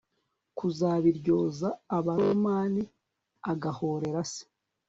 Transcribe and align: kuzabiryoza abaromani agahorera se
kuzabiryoza 0.57 1.69
abaromani 1.97 2.83
agahorera 3.51 4.21
se 4.31 4.43